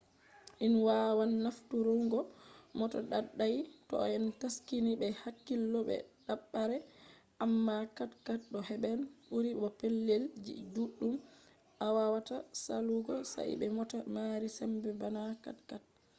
in 0.65 0.73
wawan 0.87 1.31
nafturungo 1.45 2.19
mota 2.79 2.99
daidai 3.11 3.57
toh 3.89 4.03
en 4.17 4.25
taskini 4.41 4.91
be 4.99 5.07
hakkilo 5.21 5.79
be 5.89 5.95
dabare 6.27 6.77
amma 7.45 7.75
4×4 7.97 8.39
to 8.51 8.59
heban 8.69 8.99
buri 9.29 9.51
bo 9.59 9.67
pellel 9.79 10.23
ji 10.43 10.53
duddum 10.73 11.15
awawata 11.85 12.37
salugo 12.63 13.15
sai 13.33 13.51
be 13.59 13.67
mota 13.77 13.97
mari 14.15 14.47
sembe 14.57 14.89
bana 15.01 15.21
4×4 15.69 15.85